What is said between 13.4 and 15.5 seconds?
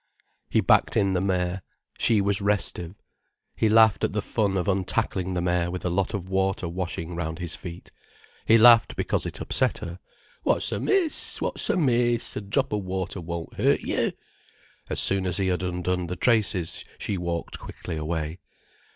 hurt you!" As soon as he